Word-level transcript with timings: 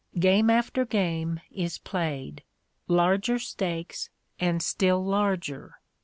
Game 0.17 0.49
after 0.49 0.83
game 0.83 1.41
is 1.51 1.77
played. 1.77 2.43
Larger 2.87 3.37
stakes 3.37 4.09
and 4.39 4.63
still 4.63 5.05
larger. 5.05 5.77